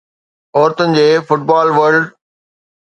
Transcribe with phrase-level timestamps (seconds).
[0.59, 2.05] عورتن جي football world